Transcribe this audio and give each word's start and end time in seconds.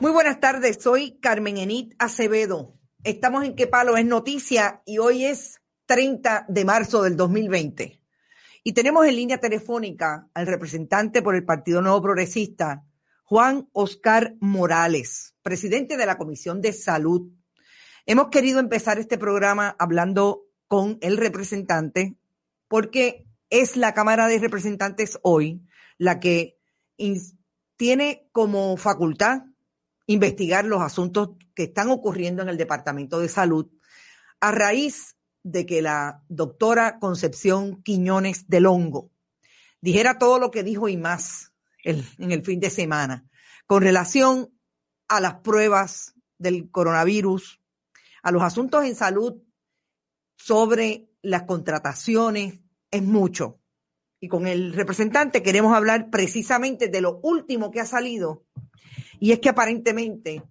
Muy 0.00 0.10
buenas 0.10 0.40
tardes, 0.40 0.78
soy 0.82 1.18
Carmen 1.20 1.56
Enit 1.56 1.94
Acevedo. 2.00 2.74
Estamos 3.04 3.44
en 3.44 3.54
Qué 3.54 3.68
Palo 3.68 3.96
es 3.96 4.04
Noticia 4.04 4.82
y 4.84 4.98
hoy 4.98 5.24
es 5.24 5.60
30 5.86 6.46
de 6.48 6.64
marzo 6.64 7.02
del 7.02 7.16
2020. 7.16 8.02
Y 8.64 8.72
tenemos 8.72 9.06
en 9.06 9.14
línea 9.14 9.38
telefónica 9.38 10.28
al 10.34 10.48
representante 10.48 11.22
por 11.22 11.36
el 11.36 11.44
Partido 11.44 11.80
Nuevo 11.80 12.02
Progresista, 12.02 12.84
Juan 13.22 13.68
Oscar 13.72 14.34
Morales, 14.40 15.36
presidente 15.42 15.96
de 15.96 16.06
la 16.06 16.18
Comisión 16.18 16.60
de 16.60 16.72
Salud. 16.72 17.30
Hemos 18.04 18.28
querido 18.28 18.58
empezar 18.58 18.98
este 18.98 19.16
programa 19.16 19.76
hablando 19.78 20.42
con 20.66 20.98
el 21.02 21.16
representante 21.16 22.16
porque 22.66 23.26
es 23.48 23.76
la 23.76 23.94
Cámara 23.94 24.26
de 24.26 24.38
Representantes 24.38 25.20
hoy 25.22 25.62
la 25.98 26.18
que 26.18 26.58
tiene 27.76 28.28
como 28.32 28.76
facultad 28.76 29.42
investigar 30.06 30.64
los 30.64 30.82
asuntos 30.82 31.30
que 31.54 31.64
están 31.64 31.90
ocurriendo 31.90 32.42
en 32.42 32.48
el 32.48 32.56
Departamento 32.56 33.20
de 33.20 33.28
Salud 33.28 33.70
a 34.40 34.50
raíz 34.50 35.16
de 35.42 35.66
que 35.66 35.82
la 35.82 36.22
doctora 36.28 36.98
Concepción 36.98 37.82
Quiñones 37.82 38.48
del 38.48 38.66
Hongo 38.66 39.10
dijera 39.80 40.18
todo 40.18 40.38
lo 40.38 40.50
que 40.50 40.62
dijo 40.62 40.88
y 40.88 40.96
más 40.96 41.52
en 41.82 42.32
el 42.32 42.42
fin 42.42 42.60
de 42.60 42.70
semana 42.70 43.26
con 43.66 43.82
relación 43.82 44.50
a 45.08 45.20
las 45.20 45.36
pruebas 45.36 46.14
del 46.38 46.70
coronavirus, 46.70 47.60
a 48.22 48.30
los 48.30 48.42
asuntos 48.42 48.84
en 48.84 48.94
salud 48.94 49.42
sobre 50.36 51.08
las 51.22 51.44
contrataciones, 51.44 52.60
es 52.90 53.02
mucho. 53.02 53.60
Y 54.20 54.28
con 54.28 54.46
el 54.46 54.72
representante 54.72 55.42
queremos 55.42 55.74
hablar 55.74 56.10
precisamente 56.10 56.88
de 56.88 57.00
lo 57.00 57.20
último 57.22 57.70
que 57.70 57.80
ha 57.80 57.86
salido 57.86 58.44
y 59.24 59.32
es 59.32 59.40
que 59.40 59.48
aparentemente 59.48 60.42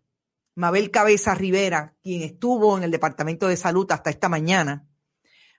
Mabel 0.55 0.89
Cabeza 0.89 1.35
Rivera, 1.35 1.93
quien 2.01 2.23
estuvo 2.23 2.75
en 2.75 2.83
el 2.83 2.89
Departamento 2.89 3.47
de 3.47 3.55
Salud 3.55 3.85
hasta 3.91 4.09
esta 4.09 4.29
mañana, 4.29 4.87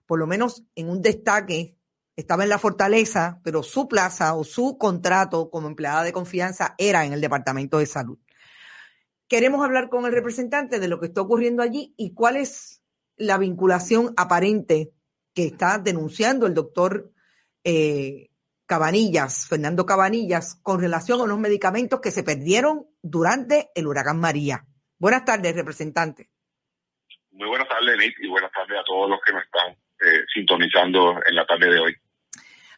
por 0.04 0.18
lo 0.18 0.26
menos 0.26 0.64
en 0.74 0.88
un 0.88 1.00
destaque, 1.00 1.78
estaba 2.16 2.42
en 2.42 2.48
la 2.48 2.58
fortaleza, 2.58 3.40
pero 3.44 3.62
su 3.62 3.86
plaza 3.86 4.34
o 4.34 4.42
su 4.42 4.78
contrato 4.78 5.48
como 5.48 5.68
empleada 5.68 6.02
de 6.02 6.12
confianza 6.12 6.74
era 6.76 7.04
en 7.04 7.12
el 7.12 7.20
Departamento 7.20 7.78
de 7.78 7.86
Salud. 7.86 8.18
Queremos 9.28 9.64
hablar 9.64 9.90
con 9.90 10.06
el 10.06 10.12
representante 10.12 10.80
de 10.80 10.88
lo 10.88 10.98
que 10.98 11.06
está 11.06 11.20
ocurriendo 11.20 11.62
allí 11.62 11.94
y 11.96 12.14
cuál 12.14 12.34
es 12.34 12.82
la 13.16 13.38
vinculación 13.38 14.12
aparente 14.16 14.92
que 15.34 15.46
está 15.46 15.78
denunciando 15.78 16.48
el 16.48 16.54
doctor 16.54 17.12
eh, 17.62 18.32
Cabanillas, 18.66 19.46
Fernando 19.48 19.84
Cabanillas, 19.84 20.58
con 20.62 20.80
relación 20.80 21.20
a 21.20 21.24
unos 21.24 21.38
medicamentos 21.38 22.00
que 22.00 22.10
se 22.10 22.22
perdieron 22.22 22.86
durante 23.02 23.70
el 23.74 23.86
huracán 23.86 24.18
María. 24.18 24.64
Buenas 24.98 25.24
tardes, 25.24 25.54
representante. 25.54 26.30
Muy 27.32 27.48
buenas 27.48 27.68
tardes, 27.68 27.98
Nick, 27.98 28.14
y 28.20 28.28
buenas 28.28 28.50
tardes 28.52 28.78
a 28.78 28.84
todos 28.84 29.10
los 29.10 29.18
que 29.24 29.32
nos 29.32 29.42
están 29.44 29.72
eh, 29.72 30.24
sintonizando 30.32 31.14
en 31.26 31.34
la 31.34 31.44
tarde 31.46 31.72
de 31.72 31.80
hoy. 31.80 31.96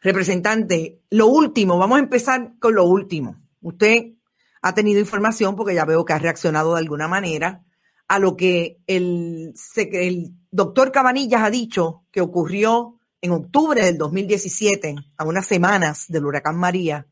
Representante, 0.01 1.01
lo 1.11 1.27
último, 1.27 1.77
vamos 1.77 1.97
a 1.97 2.01
empezar 2.01 2.53
con 2.59 2.75
lo 2.75 2.85
último. 2.85 3.37
Usted 3.61 4.13
ha 4.61 4.73
tenido 4.73 4.99
información, 4.99 5.55
porque 5.55 5.75
ya 5.75 5.85
veo 5.85 6.05
que 6.05 6.13
ha 6.13 6.19
reaccionado 6.19 6.73
de 6.73 6.79
alguna 6.79 7.07
manera, 7.07 7.63
a 8.07 8.19
lo 8.19 8.35
que 8.35 8.77
el, 8.87 9.53
el 9.75 10.31
doctor 10.51 10.91
Cabanillas 10.91 11.41
ha 11.43 11.49
dicho 11.49 12.03
que 12.11 12.21
ocurrió 12.21 12.96
en 13.21 13.31
octubre 13.31 13.83
del 13.83 13.97
2017, 13.97 14.95
a 15.17 15.23
unas 15.25 15.47
semanas 15.47 16.05
del 16.07 16.25
huracán 16.25 16.57
María, 16.57 17.07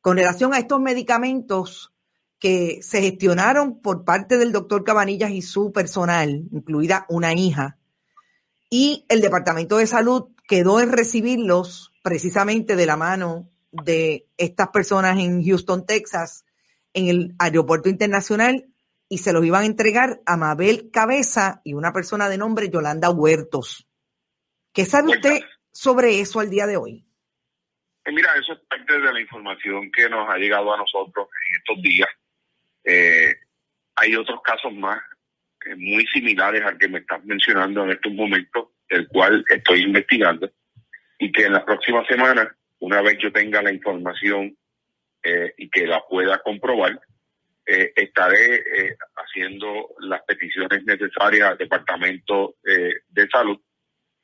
con 0.00 0.16
relación 0.16 0.54
a 0.54 0.58
estos 0.58 0.80
medicamentos 0.80 1.92
que 2.38 2.80
se 2.82 3.00
gestionaron 3.00 3.80
por 3.80 4.04
parte 4.04 4.38
del 4.38 4.52
doctor 4.52 4.84
Cabanillas 4.84 5.30
y 5.30 5.42
su 5.42 5.72
personal, 5.72 6.46
incluida 6.52 7.06
una 7.08 7.32
hija, 7.32 7.78
y 8.68 9.04
el 9.08 9.20
Departamento 9.20 9.78
de 9.78 9.86
Salud 9.86 10.28
quedó 10.48 10.80
en 10.80 10.92
recibirlos 10.92 11.92
precisamente 12.02 12.76
de 12.76 12.86
la 12.86 12.96
mano 12.96 13.48
de 13.70 14.28
estas 14.36 14.68
personas 14.68 15.18
en 15.18 15.44
Houston, 15.44 15.86
Texas, 15.86 16.44
en 16.92 17.08
el 17.08 17.34
aeropuerto 17.38 17.88
internacional, 17.88 18.68
y 19.08 19.18
se 19.18 19.32
los 19.32 19.44
iban 19.44 19.62
a 19.62 19.66
entregar 19.66 20.20
a 20.26 20.36
Mabel 20.36 20.90
Cabeza 20.90 21.60
y 21.64 21.74
una 21.74 21.92
persona 21.92 22.28
de 22.28 22.38
nombre 22.38 22.68
Yolanda 22.68 23.10
Huertos. 23.10 23.86
¿Qué 24.76 24.84
sabe 24.84 25.12
usted 25.12 25.40
sobre 25.72 26.20
eso 26.20 26.38
al 26.38 26.50
día 26.50 26.66
de 26.66 26.76
hoy? 26.76 27.02
Eh, 28.04 28.12
mira, 28.12 28.34
eso 28.38 28.52
es 28.52 28.58
parte 28.68 29.00
de 29.00 29.10
la 29.10 29.18
información 29.18 29.90
que 29.90 30.06
nos 30.06 30.28
ha 30.28 30.36
llegado 30.36 30.74
a 30.74 30.76
nosotros 30.76 31.28
en 31.48 31.56
estos 31.56 31.82
días. 31.82 32.08
Eh, 32.84 33.34
hay 33.94 34.14
otros 34.16 34.38
casos 34.42 34.74
más 34.74 35.00
eh, 35.64 35.74
muy 35.76 36.06
similares 36.08 36.62
al 36.62 36.76
que 36.76 36.88
me 36.88 36.98
estás 36.98 37.24
mencionando 37.24 37.84
en 37.84 37.92
estos 37.92 38.12
momentos, 38.12 38.68
el 38.90 39.08
cual 39.08 39.42
estoy 39.48 39.80
investigando, 39.80 40.52
y 41.18 41.32
que 41.32 41.46
en 41.46 41.54
las 41.54 41.64
próximas 41.64 42.06
semanas, 42.06 42.48
una 42.80 43.00
vez 43.00 43.16
yo 43.18 43.32
tenga 43.32 43.62
la 43.62 43.72
información 43.72 44.54
y 45.58 45.68
que 45.70 45.88
la 45.88 46.00
pueda 46.08 46.38
comprobar, 46.38 47.00
estaré 47.64 48.96
haciendo 49.16 49.88
las 49.98 50.22
peticiones 50.22 50.84
necesarias 50.84 51.50
al 51.50 51.58
Departamento 51.58 52.54
de 52.62 53.28
Salud 53.28 53.58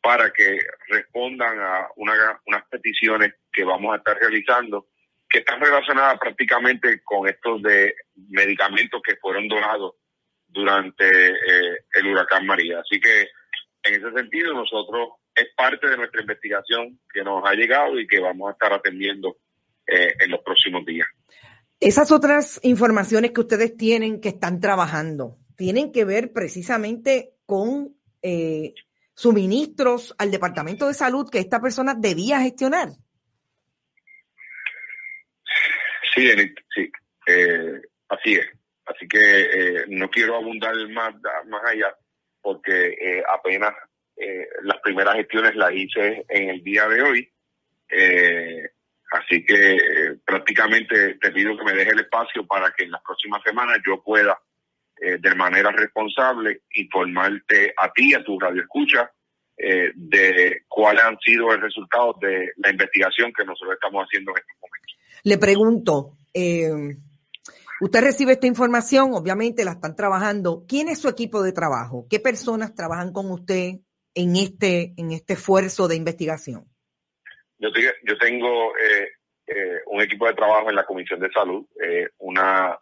para 0.02 0.32
que 0.32 0.58
respondan 0.88 1.60
a 1.60 1.88
unas 1.96 2.64
peticiones 2.68 3.34
que 3.52 3.64
vamos 3.64 3.94
a 3.94 3.98
estar 3.98 4.16
realizando 4.18 4.88
que 5.32 5.38
están 5.38 5.60
relacionadas 5.60 6.18
prácticamente 6.18 7.00
con 7.02 7.26
estos 7.26 7.62
de 7.62 7.94
medicamentos 8.28 9.00
que 9.02 9.16
fueron 9.16 9.48
donados 9.48 9.94
durante 10.46 11.06
eh, 11.06 11.86
el 11.94 12.06
huracán 12.06 12.44
María. 12.44 12.80
Así 12.80 13.00
que 13.00 13.28
en 13.82 13.94
ese 13.94 14.12
sentido 14.12 14.52
nosotros 14.52 15.08
es 15.34 15.46
parte 15.56 15.88
de 15.88 15.96
nuestra 15.96 16.20
investigación 16.20 17.00
que 17.10 17.22
nos 17.24 17.42
ha 17.46 17.54
llegado 17.54 17.98
y 17.98 18.06
que 18.06 18.20
vamos 18.20 18.50
a 18.50 18.52
estar 18.52 18.74
atendiendo 18.74 19.38
eh, 19.86 20.14
en 20.20 20.30
los 20.30 20.40
próximos 20.40 20.84
días. 20.84 21.08
Esas 21.80 22.12
otras 22.12 22.60
informaciones 22.62 23.30
que 23.30 23.40
ustedes 23.40 23.76
tienen 23.76 24.20
que 24.20 24.28
están 24.28 24.60
trabajando 24.60 25.38
tienen 25.56 25.92
que 25.92 26.04
ver 26.04 26.32
precisamente 26.32 27.36
con 27.46 27.96
eh, 28.20 28.74
suministros 29.14 30.14
al 30.18 30.30
Departamento 30.30 30.88
de 30.88 30.94
Salud 30.94 31.28
que 31.30 31.38
esta 31.38 31.60
persona 31.60 31.94
debía 31.94 32.40
gestionar. 32.40 32.88
Sí, 36.14 36.28
sí, 36.74 36.90
eh, 37.26 37.80
así 38.08 38.34
es. 38.34 38.46
Así 38.84 39.06
que 39.08 39.18
eh, 39.18 39.84
no 39.88 40.10
quiero 40.10 40.36
abundar 40.36 40.74
más, 40.90 41.14
más 41.46 41.64
allá 41.64 41.94
porque 42.40 42.88
eh, 42.88 43.22
apenas 43.28 43.72
las 44.62 44.78
primeras 44.82 45.16
gestiones 45.16 45.56
las 45.56 45.72
hice 45.72 46.24
en 46.28 46.50
el 46.50 46.62
día 46.62 46.86
de 46.86 47.02
hoy. 47.02 47.32
así 49.10 49.44
que 49.44 50.18
prácticamente 50.24 51.14
te 51.14 51.32
pido 51.32 51.56
que 51.56 51.64
me 51.64 51.72
deje 51.72 51.90
el 51.90 52.00
espacio 52.00 52.46
para 52.46 52.70
que 52.70 52.84
en 52.84 52.92
las 52.92 53.02
próximas 53.02 53.42
semanas 53.42 53.78
yo 53.84 54.00
pueda 54.02 54.38
eh, 55.04 55.18
de 55.18 55.34
manera 55.34 55.72
responsable, 55.72 56.60
informarte 56.74 57.74
a 57.76 57.90
ti, 57.90 58.14
a 58.14 58.22
tu 58.22 58.38
radio 58.38 58.62
escucha, 58.62 59.10
eh, 59.56 59.90
de 59.96 60.62
cuáles 60.68 61.02
han 61.02 61.18
sido 61.18 61.52
el 61.52 61.60
resultado 61.60 62.14
de 62.20 62.52
la 62.58 62.70
investigación 62.70 63.32
que 63.36 63.44
nosotros 63.44 63.74
estamos 63.74 64.04
haciendo 64.04 64.30
en 64.30 64.36
estos 64.38 64.56
momentos. 64.60 64.96
Le 65.24 65.38
pregunto, 65.38 66.18
eh, 66.32 66.70
usted 67.80 68.00
recibe 68.00 68.34
esta 68.34 68.46
información, 68.46 69.12
obviamente 69.14 69.64
la 69.64 69.72
están 69.72 69.96
trabajando. 69.96 70.64
¿Quién 70.68 70.88
es 70.88 71.00
su 71.00 71.08
equipo 71.08 71.42
de 71.42 71.50
trabajo? 71.50 72.06
¿Qué 72.08 72.20
personas 72.20 72.72
trabajan 72.72 73.12
con 73.12 73.28
usted 73.32 73.80
en 74.14 74.36
este, 74.36 74.94
en 74.96 75.10
este 75.10 75.32
esfuerzo 75.32 75.88
de 75.88 75.96
investigación? 75.96 76.64
Yo, 77.58 77.70
yo 78.04 78.18
tengo 78.18 78.72
un 79.86 80.00
equipo 80.00 80.28
de 80.28 80.34
trabajo 80.34 80.70
en 80.70 80.76
la 80.76 80.86
Comisión 80.86 81.18
de 81.18 81.30
Salud, 81.32 81.66
una, 82.18 82.78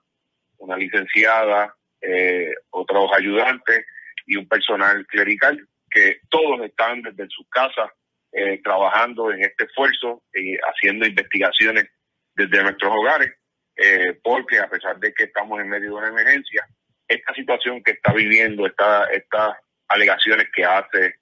una 0.59 0.77
licenciada, 0.77 1.75
eh, 2.03 2.53
otros 2.71 3.11
ayudantes 3.17 3.85
y 4.27 4.37
un 4.37 4.49
personal 4.49 5.07
clerical 5.07 5.67
que 5.91 6.21
todos 6.31 6.61
están 6.63 7.03
desde 7.03 7.29
sus 7.29 7.47
casas 7.51 7.91
eh, 8.33 8.61
trabajando 8.63 9.31
en 9.33 9.43
este 9.43 9.65
esfuerzo 9.65 10.23
y 10.33 10.57
haciendo 10.57 11.07
investigaciones 11.07 11.89
desde 12.35 12.63
nuestros 12.63 12.93
hogares, 12.95 13.33
eh, 13.77 14.19
porque 14.23 14.59
a 14.61 14.71
pesar 14.71 14.99
de 14.99 15.13
que 15.13 15.25
estamos 15.25 15.61
en 15.61 15.69
medio 15.69 15.89
de 15.89 15.95
una 15.97 16.09
emergencia, 16.09 16.67
esta 17.07 17.35
situación 17.35 17.83
que 17.83 17.93
está 17.93 18.13
viviendo, 18.13 18.67
esta, 18.67 19.05
estas 19.11 19.57
alegaciones 19.89 20.47
que 20.55 20.65
hace 20.65 21.17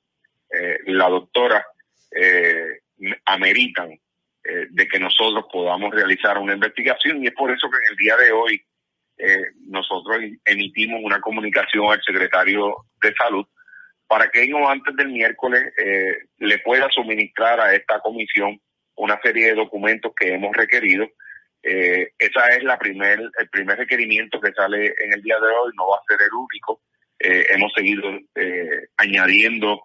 la 0.87 1.09
doctora, 1.11 1.67
ameritan 3.27 3.91
de 4.71 4.89
que 4.89 4.99
nosotros 4.99 5.45
podamos 5.53 5.95
realizar 5.95 6.39
una 6.39 6.55
investigación 6.55 7.23
y 7.23 7.27
es 7.27 7.35
por 7.35 7.51
eso 7.51 7.69
que 7.71 7.77
en 7.77 7.91
el 7.91 7.97
día 7.97 8.17
de 8.17 8.33
hoy 8.33 8.63
eh, 9.19 9.43
nosotros 9.67 10.19
emitimos 10.45 11.01
una 11.03 11.21
comunicación 11.21 11.91
al 11.91 12.03
secretario 12.03 12.77
de 13.03 13.13
salud 13.15 13.45
para 14.09 14.29
que 14.31 14.51
antes 14.67 14.97
del 14.97 15.09
miércoles 15.09 15.63
eh, 15.77 16.17
le 16.39 16.59
pueda 16.61 16.89
suministrar 16.91 17.61
a 17.61 17.75
esta 17.75 18.01
comisión 18.01 18.59
una 18.97 19.21
serie 19.23 19.49
de 19.49 19.55
documentos 19.55 20.13
que 20.19 20.35
hemos 20.35 20.57
requerido 20.57 21.07
Eh, 21.61 22.13
esa 22.19 22.47
es 22.57 22.63
la 22.63 22.79
primer, 22.79 23.19
el 23.19 23.49
primer 23.51 23.77
requerimiento 23.79 24.41
que 24.41 24.53
sale 24.53 24.95
en 25.05 25.13
el 25.13 25.23
día 25.23 25.37
de 25.41 25.49
hoy, 25.49 25.73
no 25.77 25.89
va 25.89 25.97
a 25.97 26.07
ser 26.09 26.19
el 26.23 26.33
único. 26.33 26.81
Eh, 27.19 27.47
hemos 27.51 27.73
seguido 27.75 28.05
eh, 28.37 28.87
añadiendo 28.97 29.85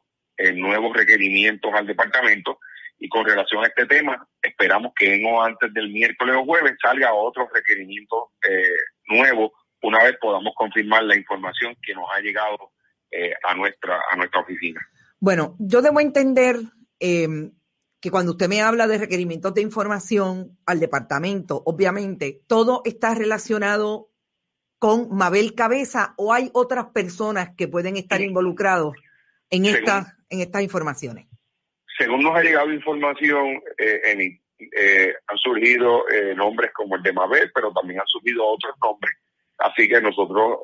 nuevos 0.55 0.95
requerimientos 0.95 1.71
al 1.73 1.87
departamento 1.87 2.59
y 2.99 3.07
con 3.07 3.25
relación 3.25 3.63
a 3.63 3.67
este 3.67 3.85
tema, 3.85 4.27
esperamos 4.41 4.91
que 4.95 5.15
en 5.15 5.25
o 5.25 5.41
antes 5.41 5.73
del 5.73 5.89
miércoles 5.89 6.35
o 6.35 6.45
jueves 6.45 6.73
salga 6.81 7.13
otro 7.13 7.49
requerimiento 7.53 8.31
nuevo 9.07 9.53
una 9.81 10.03
vez 10.03 10.15
podamos 10.19 10.53
confirmar 10.55 11.03
la 11.03 11.15
información 11.15 11.75
que 11.85 11.93
nos 11.93 12.05
ha 12.13 12.21
llegado 12.21 12.71
a 13.43 13.53
nuestra 13.53 14.01
a 14.09 14.15
nuestra 14.15 14.41
oficina. 14.41 14.81
Bueno, 15.19 15.55
yo 15.59 15.81
debo 15.81 15.99
entender 15.99 16.57
que 18.03 18.11
cuando 18.11 18.33
usted 18.33 18.49
me 18.49 18.61
habla 18.61 18.85
de 18.85 18.97
requerimientos 18.97 19.53
de 19.53 19.61
información 19.61 20.57
al 20.65 20.81
departamento, 20.81 21.63
obviamente 21.65 22.41
todo 22.47 22.81
está 22.83 23.15
relacionado 23.15 24.09
con 24.77 25.07
Mabel 25.15 25.55
Cabeza 25.55 26.13
o 26.17 26.33
hay 26.33 26.49
otras 26.51 26.87
personas 26.87 27.55
que 27.55 27.69
pueden 27.69 27.95
estar 27.95 28.19
involucrados 28.19 28.97
en, 29.49 29.65
esta, 29.65 30.17
en 30.29 30.41
estas 30.41 30.63
informaciones. 30.63 31.27
Según 31.97 32.23
nos 32.23 32.35
ha 32.35 32.41
llegado 32.41 32.73
información, 32.73 33.61
eh, 33.77 34.41
eh, 34.59 35.13
han 35.27 35.37
surgido 35.37 36.07
eh, 36.09 36.33
nombres 36.35 36.71
como 36.73 36.95
el 36.95 37.03
de 37.03 37.13
Mabel, 37.13 37.51
pero 37.53 37.71
también 37.71 37.99
han 37.99 38.07
surgido 38.07 38.45
otros 38.45 38.75
nombres. 38.81 39.13
Así 39.57 39.87
que 39.87 40.01
nosotros, 40.01 40.59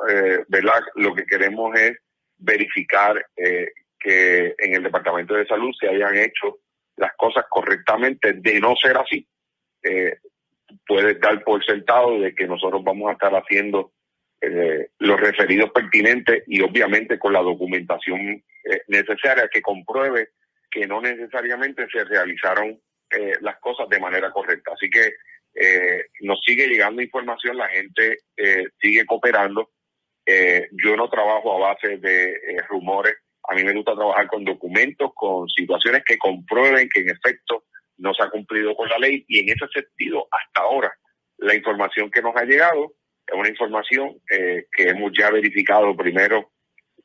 ¿verdad? 0.50 0.82
Lo 0.96 1.14
que 1.16 1.26
queremos 1.26 1.74
es 1.80 1.98
verificar 2.38 3.24
que 3.36 4.56
en 4.58 4.76
el 4.76 4.84
Departamento 4.84 5.36
de 5.36 5.46
Salud 5.46 5.72
se 5.80 5.88
hayan 5.88 6.18
hecho 6.18 6.58
las 6.98 7.16
cosas 7.16 7.46
correctamente. 7.50 8.34
De 8.34 8.60
no 8.60 8.76
ser 8.76 8.98
así, 8.98 9.26
eh, 9.84 10.18
puedes 10.86 11.20
dar 11.20 11.44
por 11.44 11.64
sentado 11.66 12.20
de 12.20 12.36
que 12.36 12.48
nosotros 12.48 12.84
vamos 12.84 13.10
a 13.10 13.14
estar 13.14 13.34
haciendo 13.34 13.92
eh, 14.42 14.90
los 15.00 15.20
referidos 15.20 15.72
pertinentes 15.72 16.44
y 16.48 16.62
obviamente 16.62 17.20
con 17.20 17.34
la 17.34 17.42
documentación 17.42 18.20
eh, 18.64 18.82
necesaria 18.88 19.50
que 19.52 19.62
compruebe 19.62 20.30
que 20.72 20.88
no 20.88 21.02
necesariamente 21.02 21.88
se 21.92 22.04
realizaron 22.06 22.80
eh, 23.12 23.38
las 23.42 23.60
cosas 23.60 23.88
de 23.90 24.00
manera 24.00 24.32
correcta. 24.32 24.72
Así 24.74 24.90
que 24.90 25.14
nos 26.22 26.40
sigue 26.46 26.68
llegando 26.68 27.02
información, 27.02 27.58
la 27.58 27.68
gente 27.68 28.20
sigue 28.80 29.06
cooperando. 29.06 29.72
yo 30.26 30.96
no 30.96 31.10
trabajo 31.10 31.54
a 31.54 31.70
base 31.72 31.98
de 31.98 32.40
rumores 32.70 33.16
a 33.50 33.56
mí 33.56 33.64
me 33.64 33.74
gusta 33.74 33.96
trabajar 33.96 34.28
con 34.28 34.46
documentos, 34.46 35.12
con 35.16 35.50
situaciones 35.50 36.04
que 36.06 36.18
comprueben 36.18 36.88
que 36.88 37.02
en 37.02 37.10
efecto 37.10 37.64
no 37.98 38.14
se 38.14 38.24
ha 38.24 38.30
cumplido 38.30 38.76
con 38.76 38.88
la 38.88 39.00
ley 39.00 39.26
y 39.28 39.40
en 39.40 39.50
ese 39.50 39.66
sentido, 39.74 40.28
hasta 40.32 40.62
ahora, 40.62 40.94
la 41.38 41.56
información 41.56 42.12
que 42.12 42.22
nos 42.22 42.36
ha 42.36 42.44
llegado 42.44 42.94
es 43.26 43.34
una 43.36 43.50
información 43.50 44.22
eh, 44.30 44.66
que 44.72 44.90
hemos 44.90 45.12
ya 45.18 45.32
verificado 45.32 45.96
primero 45.96 46.52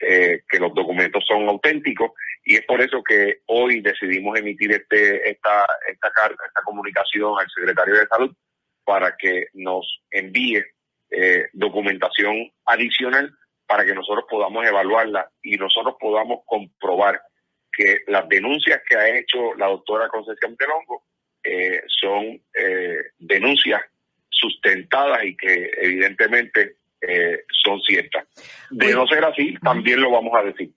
eh, 0.01 0.43
que 0.49 0.59
los 0.59 0.75
documentos 0.75 1.25
son 1.27 1.49
auténticos 1.49 2.13
y 2.45 2.57
es 2.57 2.65
por 2.65 2.81
eso 2.81 3.03
que 3.03 3.41
hoy 3.47 3.81
decidimos 3.81 4.39
emitir 4.39 4.73
este 4.73 5.31
esta 5.31 5.67
esta 5.89 6.11
carta, 6.11 6.45
esta 6.47 6.63
comunicación 6.63 7.39
al 7.39 7.47
secretario 7.51 7.95
de 7.95 8.07
salud 8.07 8.35
para 8.85 9.17
que 9.17 9.49
nos 9.55 10.03
envíe 10.11 10.63
eh, 11.11 11.47
documentación 11.53 12.51
adicional 12.67 13.33
para 13.67 13.85
que 13.85 13.95
nosotros 13.95 14.25
podamos 14.29 14.67
evaluarla 14.67 15.31
y 15.43 15.57
nosotros 15.57 15.97
podamos 15.99 16.41
comprobar 16.47 17.21
que 17.73 18.03
las 18.07 18.29
denuncias 18.29 18.81
que 18.89 18.97
ha 18.97 19.17
hecho 19.17 19.55
la 19.57 19.67
doctora 19.67 20.09
Concepción 20.09 20.57
Telongo 20.57 21.05
eh, 21.43 21.83
son 21.89 22.41
eh, 22.55 22.97
denuncias 23.19 23.83
sustentadas 24.29 25.25
y 25.25 25.37
que 25.37 25.71
evidentemente 25.81 26.77
eh, 27.09 27.45
son 27.65 27.81
ciertas. 27.81 28.27
De 28.71 28.93
no 28.95 29.07
ser 29.07 29.25
así, 29.25 29.55
también 29.63 30.01
lo 30.01 30.11
vamos 30.11 30.33
a 30.39 30.45
decir. 30.45 30.73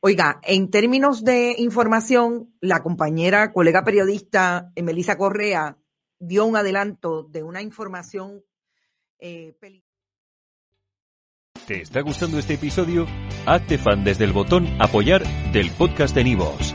Oiga, 0.00 0.40
en 0.42 0.70
términos 0.70 1.24
de 1.24 1.54
información, 1.58 2.54
la 2.60 2.82
compañera, 2.82 3.52
colega 3.52 3.84
periodista 3.84 4.70
Melissa 4.80 5.16
Correa 5.16 5.76
dio 6.18 6.44
un 6.44 6.56
adelanto 6.56 7.24
de 7.24 7.42
una 7.42 7.62
información 7.62 8.44
eh, 9.18 9.54
¿Te 11.66 11.80
está 11.80 12.00
gustando 12.00 12.38
este 12.38 12.54
episodio? 12.54 13.06
Hazte 13.46 13.78
fan 13.78 14.02
desde 14.02 14.24
el 14.24 14.32
botón 14.32 14.66
Apoyar 14.80 15.22
del 15.52 15.70
podcast 15.70 16.12
de 16.14 16.24
Nivos. 16.24 16.74